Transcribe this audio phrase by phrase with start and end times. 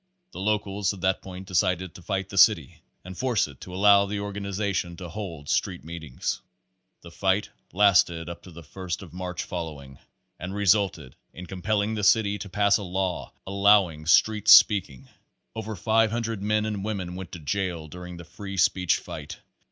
[0.31, 4.07] The locals at that point decided to fight the city and force it to allow
[4.07, 6.41] the organization to hold street meetings.
[7.01, 9.99] The fight lasted up to the first of March following,
[10.39, 15.07] and resulted in compelling the city to pass a law allowing street speak ing.
[15.55, 19.37] Over 500 men and women went to jail during the free speech fight.